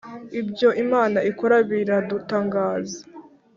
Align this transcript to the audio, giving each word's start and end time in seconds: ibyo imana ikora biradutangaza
ibyo 0.39 0.69
imana 0.83 1.17
ikora 1.29 1.55
biradutangaza 1.69 2.99